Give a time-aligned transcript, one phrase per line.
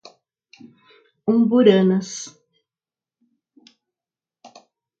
[1.31, 2.11] Umburanas